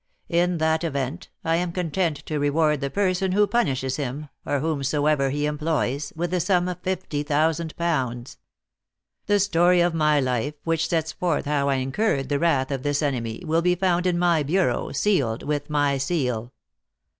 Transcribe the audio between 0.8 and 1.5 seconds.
event